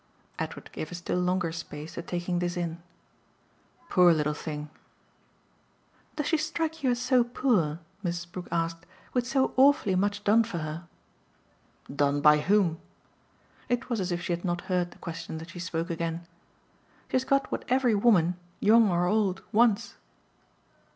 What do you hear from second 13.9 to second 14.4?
was as if she